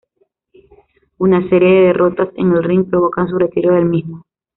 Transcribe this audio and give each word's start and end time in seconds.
Una 1.19 1.47
serie 1.47 1.69
de 1.69 1.87
derrotas 1.89 2.29
en 2.33 2.51
el 2.53 2.63
ring 2.63 2.89
provocan 2.89 3.27
su 3.29 3.37
retiro 3.37 3.75
del 3.75 3.85
mismo. 3.85 4.25